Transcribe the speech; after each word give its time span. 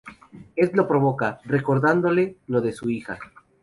Ed 0.55 0.71
lo 0.73 0.87
provoca, 0.87 1.41
recordándole 1.43 2.35
lo 2.47 2.61
de 2.61 2.71
su 2.71 2.89
hija. 2.89 3.19